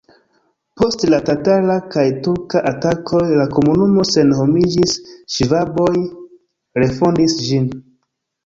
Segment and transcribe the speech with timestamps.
[0.79, 4.97] Post la tatara kaj turka atakoj la komunumo senhomiĝis,
[5.37, 5.93] ŝvaboj
[6.83, 7.71] refondis ĝin.